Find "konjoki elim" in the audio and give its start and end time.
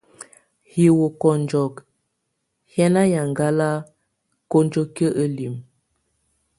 4.51-5.55